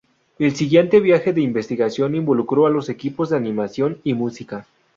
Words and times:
El 0.39 0.55
siguiente 0.55 0.99
viaje 0.99 1.31
de 1.31 1.41
investigación 1.41 2.15
involucró 2.15 2.65
a 2.65 2.71
los 2.71 2.89
equipos 2.89 3.29
de 3.29 3.37
animación 3.37 3.99
y 4.03 4.15
música. 4.15 4.65